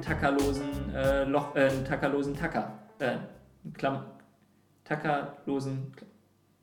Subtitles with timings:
[0.00, 2.72] tackerlosen äh, Loch, äh, einen tackerlosen Tacker.
[2.98, 3.16] Äh,
[3.64, 4.04] einen Klamm,
[4.84, 5.92] tackerlosen,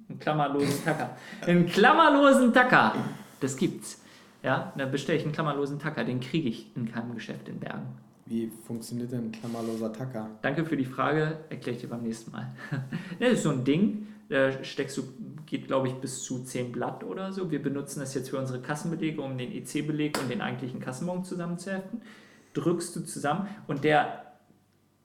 [0.09, 1.09] einen klammerlosen Tacker.
[1.47, 2.93] Einen klammerlosen Tacker.
[3.39, 4.01] Das gibt's.
[4.43, 6.03] Ja, dann bestelle ich einen klammerlosen Tacker.
[6.03, 7.87] Den kriege ich in keinem Geschäft in Bergen.
[8.25, 10.29] Wie funktioniert denn ein klammerloser Tacker?
[10.41, 11.39] Danke für die Frage.
[11.49, 12.51] Erkläre ich dir beim nächsten Mal.
[13.19, 14.07] das ist so ein Ding.
[14.29, 15.03] Da steckst du,
[15.51, 17.51] geht glaube ich bis zu 10 Blatt oder so.
[17.51, 22.01] Wir benutzen das jetzt für unsere Kassenbelege, um den EC-Beleg und den eigentlichen Kassenbon zusammenzuheften.
[22.53, 24.31] Drückst du zusammen und der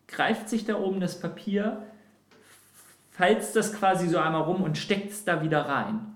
[0.07, 1.83] greift sich da oben das Papier,
[3.11, 6.15] falzt das quasi so einmal rum und steckt es da wieder rein.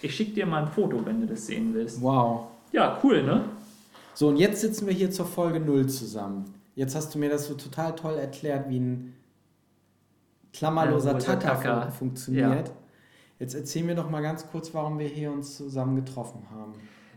[0.00, 2.00] Ich schicke dir mal ein Foto, wenn du das sehen willst.
[2.00, 2.46] Wow.
[2.70, 3.46] Ja, cool, ne?
[4.14, 6.54] So, und jetzt sitzen wir hier zur Folge 0 zusammen.
[6.76, 9.17] Jetzt hast du mir das so total toll erklärt, wie ein
[10.58, 11.82] klammerloser Ein Tacker, Tacker.
[11.82, 12.68] fun- funktioniert.
[12.68, 12.74] Ja.
[13.38, 16.72] Jetzt erzähl mir doch mal ganz kurz, warum wir hier uns zusammen getroffen haben.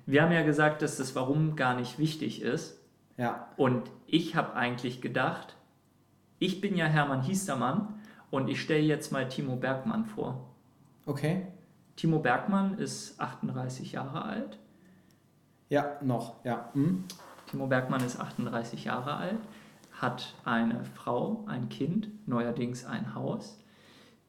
[0.06, 2.80] Wir haben ja gesagt, dass das Warum gar nicht wichtig ist.
[3.18, 5.56] Ja, Und ich habe eigentlich gedacht,
[6.40, 8.00] ich bin ja Hermann Hiestermann
[8.32, 10.48] und ich stelle jetzt mal Timo Bergmann vor.
[11.06, 11.48] okay.
[11.98, 14.58] Timo Bergmann ist 38 Jahre alt.
[15.70, 16.70] Ja, noch, ja.
[16.74, 17.04] Hm?
[17.48, 19.38] Timo Bergmann ist 38 Jahre alt,
[20.02, 23.60] hat eine Frau, ein Kind, neuerdings ein Haus.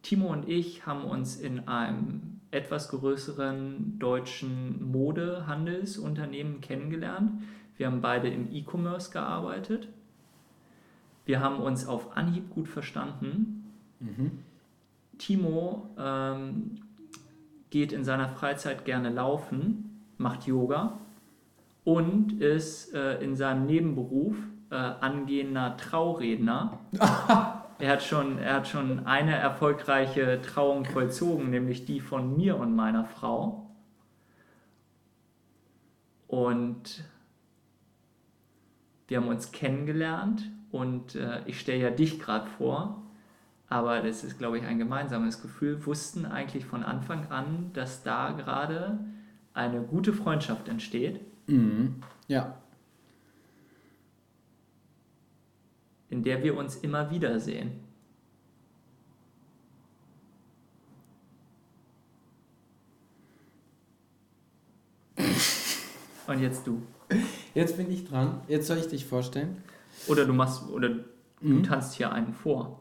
[0.03, 7.43] Timo und ich haben uns in einem etwas größeren deutschen Modehandelsunternehmen kennengelernt.
[7.77, 9.89] Wir haben beide im E-Commerce gearbeitet.
[11.25, 13.65] Wir haben uns auf Anhieb gut verstanden.
[14.01, 14.39] Mhm.
[15.17, 16.81] Timo ähm,
[17.71, 20.99] geht in seiner Freizeit gerne laufen, macht Yoga
[21.85, 24.37] und ist äh, in seinem Nebenberuf
[24.73, 26.79] äh, angehender Trauredner.
[27.79, 32.75] er, hat schon, er hat schon eine erfolgreiche Trauung vollzogen, nämlich die von mir und
[32.75, 33.71] meiner Frau.
[36.27, 37.05] Und
[39.07, 43.03] wir haben uns kennengelernt und äh, ich stelle ja dich gerade vor,
[43.69, 48.31] aber das ist, glaube ich, ein gemeinsames Gefühl, wussten eigentlich von Anfang an, dass da
[48.31, 48.99] gerade
[49.53, 51.97] eine gute Freundschaft entsteht, Mhm.
[52.29, 52.57] Ja,
[56.13, 57.81] in der wir uns immer wiedersehen.
[66.27, 66.83] Und jetzt du.
[67.55, 68.41] jetzt bin ich dran.
[68.49, 69.63] Jetzt soll ich dich vorstellen.
[70.09, 71.05] Oder du machst, oder du
[71.41, 71.63] Mhm.
[71.65, 72.79] tanzt hier einen vor.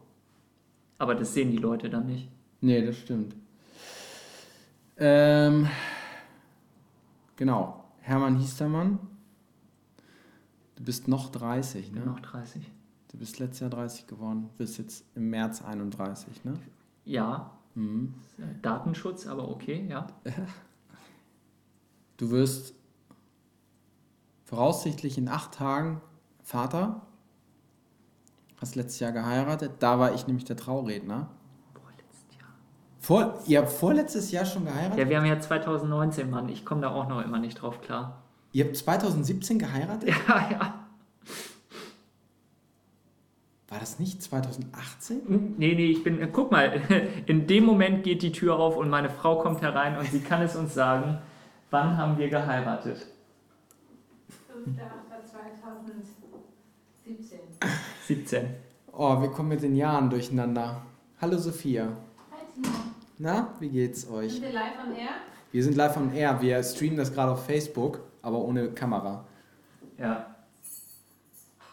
[0.99, 2.29] Aber das sehen die Leute dann nicht.
[2.61, 3.35] Nee, das stimmt.
[4.97, 5.67] Ähm,
[7.35, 7.83] genau.
[8.01, 8.99] Hermann Hiestermann.
[10.75, 12.01] Du bist noch 30, ne?
[12.01, 12.61] Noch 30.
[13.11, 14.49] Du bist letztes Jahr 30 geworden.
[14.57, 16.53] Bist jetzt im März 31, ne?
[17.05, 18.13] Ja, Mhm.
[18.61, 20.07] Datenschutz, aber okay, ja.
[22.17, 22.75] Du wirst
[24.45, 26.01] voraussichtlich in acht Tagen
[26.43, 27.01] Vater.
[28.59, 29.71] Hast letztes Jahr geheiratet.
[29.79, 31.29] Da war ich nämlich der Trauredner.
[31.73, 32.49] Boah, letztes Jahr.
[32.99, 34.99] Vor, ihr habt vorletztes Jahr schon geheiratet?
[34.99, 36.49] Ja, wir haben ja 2019, Mann.
[36.49, 38.21] Ich komme da auch noch immer nicht drauf klar.
[38.51, 40.09] Ihr habt 2017 geheiratet?
[40.27, 40.80] Ja, ja.
[43.71, 45.55] War das nicht 2018?
[45.57, 46.21] Nee, nee, ich bin.
[46.21, 46.81] äh, Guck mal,
[47.25, 50.41] in dem Moment geht die Tür auf und meine Frau kommt herein und sie kann
[50.41, 51.19] es uns sagen,
[51.69, 53.07] wann haben wir geheiratet?
[57.05, 57.65] 5.8.2017.
[58.07, 58.45] 17.
[58.93, 60.81] Oh, wir kommen mit den Jahren durcheinander.
[61.21, 61.85] Hallo Sophia.
[62.29, 62.67] Hi Timo.
[63.19, 64.33] Na, wie geht's euch?
[64.33, 65.11] Sind wir live on air?
[65.53, 66.41] Wir sind live on air.
[66.41, 69.23] Wir streamen das gerade auf Facebook, aber ohne Kamera.
[69.97, 70.30] Ja.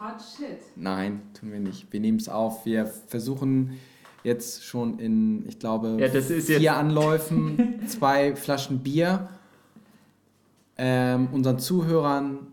[0.01, 0.59] Hot shit.
[0.77, 1.93] Nein, tun wir nicht.
[1.93, 2.65] Wir nehmen es auf.
[2.65, 3.79] Wir versuchen
[4.23, 9.29] jetzt schon in, ich glaube, Ja, das ist vier jetzt- Anläufen, zwei Flaschen Bier,
[10.77, 12.47] ähm, unseren Zuhörern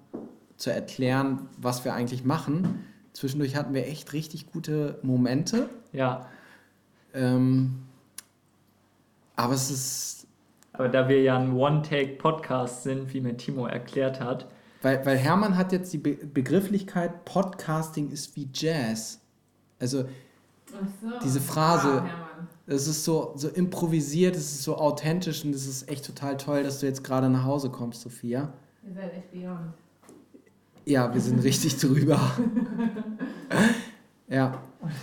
[0.58, 2.84] zu erklären, was wir eigentlich machen.
[3.14, 5.70] Zwischendurch hatten wir echt richtig gute Momente.
[5.92, 6.28] Ja.
[7.14, 7.76] Ähm,
[9.36, 10.28] aber es ist,
[10.74, 14.48] Aber da wir ja ein One-Take-Podcast sind, wie mir Timo erklärt hat,
[14.82, 19.20] weil, weil Hermann hat jetzt die Be Begrifflichkeit, Podcasting ist wie Jazz.
[19.80, 20.06] Also
[20.74, 21.20] Ach so.
[21.24, 22.04] Diese Phrase.
[22.68, 26.64] Es ist so, so improvisiert, es ist so authentisch und es ist echt total toll,
[26.64, 28.52] dass du jetzt gerade nach Hause kommst, Sophia.
[28.88, 29.74] Ihr seid echt beyond.
[30.86, 32.20] Ja, wir sind richtig drüber.
[34.28, 34.58] ja,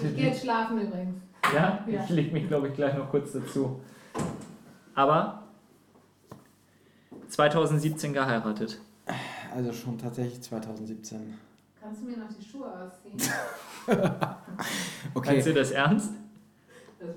[0.04, 1.16] Ich gehe jetzt schlafen übrigens.
[1.54, 2.02] ja, Ja.
[2.04, 3.80] ich lege mich, glaube ich, gleich noch kurz dazu.
[4.94, 5.44] Aber
[7.28, 8.80] 2017 geheiratet
[9.54, 11.34] also schon tatsächlich 2017.
[11.80, 13.32] Kannst du mir noch die Schuhe ausziehen?
[15.14, 15.32] okay.
[15.32, 16.10] Meinst du das ernst?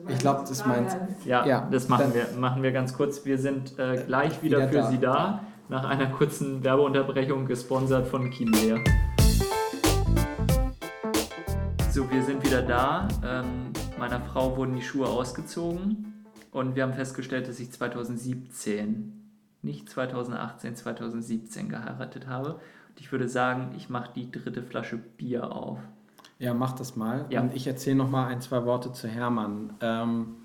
[0.07, 3.23] Ich glaube, das meinst ja, ja, das machen wir, machen wir ganz kurz.
[3.23, 4.89] Wir sind äh, äh, gleich wieder, wieder für da.
[4.89, 8.79] Sie da, nach einer kurzen Werbeunterbrechung, gesponsert von Kimea.
[11.91, 13.07] So, wir sind wieder da.
[13.23, 19.24] Ähm, meiner Frau wurden die Schuhe ausgezogen und wir haben festgestellt, dass ich 2017
[19.65, 22.53] nicht 2018, 2017 geheiratet habe.
[22.53, 25.79] Und ich würde sagen, ich mache die dritte Flasche Bier auf.
[26.39, 27.25] Ja, mach das mal.
[27.29, 27.41] Ja.
[27.41, 29.73] Und ich erzähle noch mal ein, zwei Worte zu Hermann.
[29.81, 30.35] Ähm,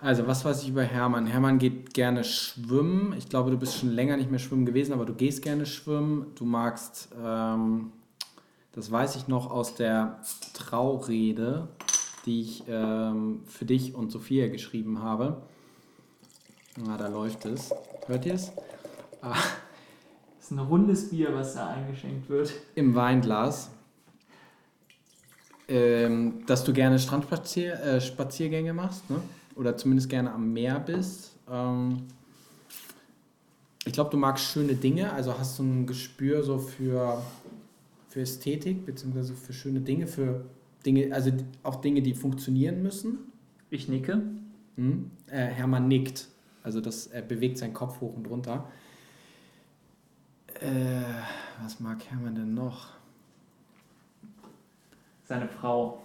[0.00, 1.26] also, was weiß ich über Hermann?
[1.26, 3.14] Hermann geht gerne schwimmen.
[3.16, 6.26] Ich glaube, du bist schon länger nicht mehr schwimmen gewesen, aber du gehst gerne schwimmen.
[6.34, 7.92] Du magst, ähm,
[8.72, 10.20] das weiß ich noch aus der
[10.54, 11.68] Traurede,
[12.24, 15.42] die ich ähm, für dich und Sophia geschrieben habe.
[16.76, 17.70] Na, da läuft es.
[18.06, 18.52] Hört ihr es?
[19.20, 19.36] Das
[20.40, 22.52] ist ein rundes Bier, was da eingeschenkt wird.
[22.74, 23.70] im Weinglas,
[25.68, 29.22] ähm, dass du gerne Strandspaziergänge äh, Spaziergänge machst, ne?
[29.54, 31.36] oder zumindest gerne am Meer bist.
[31.48, 32.02] Ähm,
[33.84, 37.22] ich glaube, du magst schöne Dinge, also hast du ein Gespür so für,
[38.08, 40.44] für Ästhetik, beziehungsweise für schöne Dinge, für
[40.84, 41.30] Dinge, also
[41.62, 43.18] auch Dinge, die funktionieren müssen.
[43.70, 44.22] Ich nicke.
[44.76, 45.10] Hm?
[45.28, 46.28] Äh, Hermann nickt,
[46.62, 48.66] also das, er bewegt seinen Kopf hoch und runter.
[50.60, 51.02] Äh,
[51.62, 52.90] was mag Hermann denn noch?
[55.24, 56.02] Seine Frau.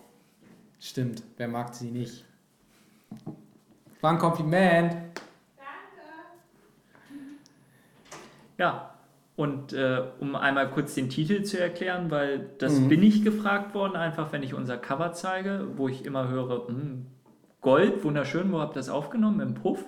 [0.79, 2.25] Stimmt, wer mag sie nicht?
[4.01, 4.95] War ein Kompliment.
[8.57, 8.93] Ja,
[9.35, 12.89] und äh, um einmal kurz den Titel zu erklären, weil das Mhm.
[12.89, 17.05] bin ich gefragt worden, einfach wenn ich unser Cover zeige, wo ich immer höre, "Hm,
[17.61, 19.39] Gold, wunderschön, wo habt ihr das aufgenommen?
[19.41, 19.85] Im Puff?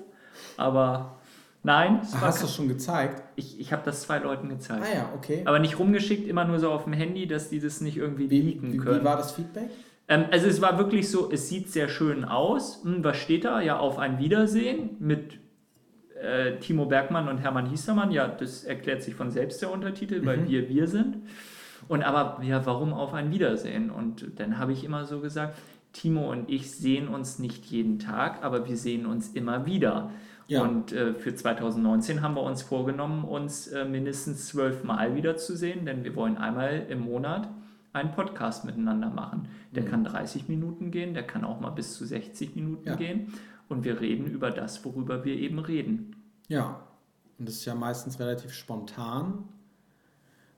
[0.57, 1.18] Aber
[1.63, 3.21] nein, Ach, hast du schon gezeigt?
[3.36, 4.86] ich, ich habe das zwei Leuten gezeigt.
[4.91, 5.41] Ah ja, okay.
[5.45, 8.41] Aber nicht rumgeschickt, immer nur so auf dem Handy, dass die das nicht irgendwie Wie,
[8.41, 9.01] leaken wie, können.
[9.01, 9.69] wie war das Feedback?
[10.07, 12.83] Ähm, also es war wirklich so, es sieht sehr schön aus.
[12.83, 13.62] Hm, was steht da?
[13.62, 15.39] Ja, auf ein Wiedersehen mit
[16.21, 18.12] äh, Timo Bergmann und Hermann Hiestermann.
[18.12, 20.47] Ja, das erklärt sich von selbst der Untertitel, weil Mhm.
[20.50, 21.18] wir wir sind.
[21.88, 23.89] Und aber, ja, warum auf ein Wiedersehen?
[23.89, 25.57] Und dann habe ich immer so gesagt,
[25.94, 30.12] Timo und ich sehen uns nicht jeden Tag, aber wir sehen uns immer wieder.
[30.49, 30.63] Ja.
[30.63, 36.03] Und äh, für 2019 haben wir uns vorgenommen, uns äh, mindestens zwölf Mal wiederzusehen, denn
[36.03, 37.47] wir wollen einmal im Monat
[37.93, 39.47] einen Podcast miteinander machen.
[39.71, 39.87] Der Mhm.
[39.87, 42.95] kann 30 Minuten gehen, der kann auch mal bis zu 60 Minuten Ja.
[42.95, 43.33] gehen.
[43.67, 46.15] Und wir reden über das, worüber wir eben reden.
[46.47, 46.81] Ja.
[47.37, 49.43] Und das ist ja meistens relativ spontan,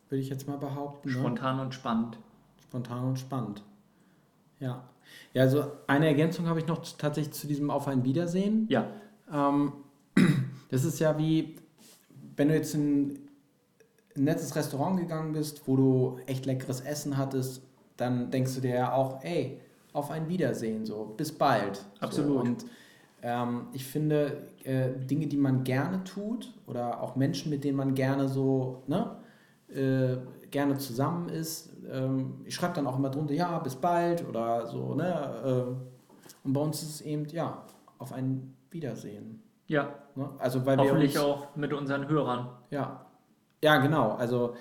[0.10, 1.10] würde ich jetzt mal behaupten.
[1.10, 1.16] Ne?
[1.16, 2.18] Spontan und spannend.
[2.64, 3.64] Spontan und spannend.
[4.60, 4.84] Ja.
[5.34, 8.66] Ja, also eine Ergänzung habe ich noch tatsächlich zu diesem Auf ein Wiedersehen.
[8.70, 8.88] Ja,
[9.32, 9.74] Ähm,
[10.70, 11.56] das ist ja wie,
[12.36, 13.20] wenn du jetzt in
[14.16, 17.62] ein nettes Restaurant gegangen bist, wo du echt leckeres Essen hattest,
[17.98, 19.60] dann denkst du dir ja auch, ey,
[19.94, 21.86] auf ein Wiedersehen, so, bis bald.
[22.00, 22.32] Absolut.
[22.32, 22.66] So, und
[23.22, 27.94] ähm, ich finde, äh, Dinge, die man gerne tut oder auch Menschen, mit denen man
[27.94, 29.18] gerne so, ne,
[29.70, 30.18] äh,
[30.50, 34.96] gerne zusammen ist, ähm, ich schreibe dann auch immer drunter, ja, bis bald oder so,
[34.96, 37.64] ne, äh, und bei uns ist es eben, ja,
[38.00, 39.44] auf ein Wiedersehen.
[39.68, 39.94] ja.
[40.16, 40.30] Ne?
[40.40, 42.50] Also weil wir Hoffentlich uns, auch mit unseren Hörern.
[42.70, 43.06] Ja.
[43.64, 44.14] Ja, genau.
[44.14, 44.56] Also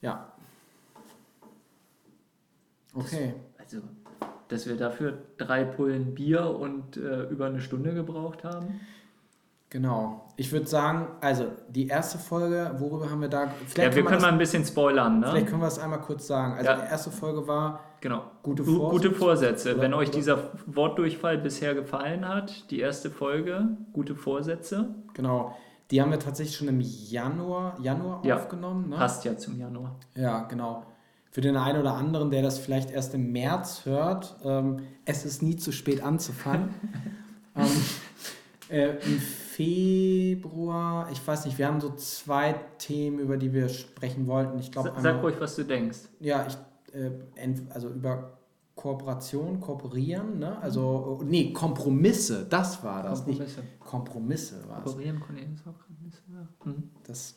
[0.00, 0.32] ja.
[2.94, 3.34] Okay.
[3.58, 3.78] Also,
[4.48, 8.80] dass wir dafür drei Pullen Bier und äh, über eine Stunde gebraucht haben.
[9.70, 10.21] Genau.
[10.36, 13.48] Ich würde sagen, also die erste Folge, worüber haben wir da?
[13.66, 15.50] Vielleicht ja, wir können, wir mal ein bisschen spoilern, das, vielleicht ne?
[15.50, 16.54] können wir es einmal kurz sagen.
[16.54, 16.76] Also Ja.
[16.76, 18.22] die erste Folge war Genau.
[18.42, 19.08] gute Gu- Vorsätze.
[19.08, 19.80] Gute Vorsätze.
[19.80, 25.54] Wenn euch dieser Wortdurchfall bisher gefallen hat, die erste Folge, gute Vorsätze, Genau.
[25.90, 28.36] Die haben wir tatsächlich schon im Januar, Januar Ja.
[28.36, 28.88] aufgenommen.
[28.88, 28.96] Ne?
[28.96, 29.96] passt ja zum Januar.
[30.16, 30.84] Ja, genau.
[31.30, 35.42] Für den einen oder anderen, der das vielleicht erst im März hört, ähm, es ist
[35.42, 36.70] nie zu spät anzufangen.
[37.56, 37.66] ähm,
[38.72, 44.26] äh, Im Februar, ich weiß nicht, wir haben so zwei Themen, über die wir sprechen
[44.26, 44.58] wollten.
[44.58, 45.98] Ich glaube, Sa- Sag ruhig, was du denkst.
[46.20, 46.56] ja, ich,
[46.94, 47.10] äh,
[47.70, 48.38] also über
[48.74, 50.58] Kooperation, kooperieren, ne?
[50.60, 53.26] Also, äh, nee, Kompromisse, das war das.
[53.26, 53.62] Nicht Kompromisse.
[53.80, 54.84] Kompromisse war es.
[54.84, 56.48] Kooperieren, Cornelius, auch Kompromisse, ja.
[56.72, 56.90] Mhm.
[57.06, 57.34] Das,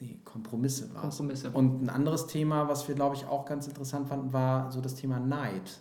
[0.00, 1.16] nee, Kompromisse war es.
[1.16, 1.50] Kompromisse.
[1.50, 4.94] Und ein anderes Thema, was wir, glaube ich, auch ganz interessant fanden, war so das
[4.94, 5.80] Thema Neid.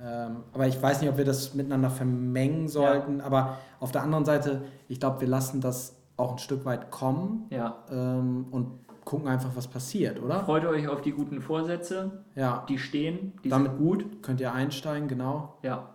[0.00, 3.20] Ähm, aber ich weiß nicht, ob wir das miteinander vermengen sollten.
[3.20, 7.46] Aber auf der anderen Seite, ich glaube, wir lassen das auch ein Stück weit kommen
[7.50, 7.84] Ja.
[7.90, 10.44] ähm, und gucken einfach, was passiert, oder?
[10.44, 12.24] Freut euch auf die guten Vorsätze.
[12.34, 14.22] Ja, Die stehen, die Damit- sind gut.
[14.22, 15.58] könnt ihr einsteigen, genau.
[15.62, 15.90] Ja.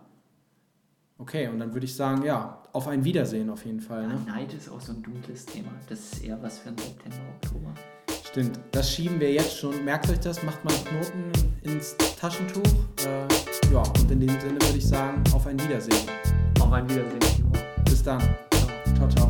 [1.18, 4.04] Okay, und dann würde ich sagen, ja, auf ein Wiedersehen auf jeden Fall.
[4.04, 4.08] ja.
[4.10, 4.20] Ne?
[4.28, 5.70] Neid ist auch so ein dunkles Thema.
[5.90, 7.70] Das ist eher was für den September, Oktober.
[8.26, 9.84] Stimmt, das schieben wir jetzt schon.
[9.84, 11.32] Merkt euch das, macht mal einen Knoten
[11.64, 12.62] ins Taschentuch.
[13.06, 13.79] Äh, ja,
[14.10, 16.10] und in dem Sinne würde ich sagen, auf ein Wiedersehen.
[16.60, 17.52] Auf ein Wiedersehen, Timo.
[17.86, 18.20] Bis dann.
[18.20, 18.96] Ciao.
[18.96, 19.29] Ciao, ciao.